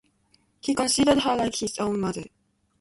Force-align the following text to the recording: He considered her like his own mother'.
He 0.61 0.73
considered 0.73 1.19
her 1.19 1.35
like 1.35 1.53
his 1.53 1.77
own 1.77 1.99
mother'. 1.99 2.25